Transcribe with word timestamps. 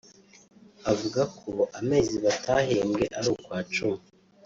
Avuga 0.91 1.21
ko 1.39 1.51
amezi 1.79 2.15
batahembwe 2.25 3.03
ari 3.17 3.29
ukwa 3.35 3.59
cumi 3.73 4.03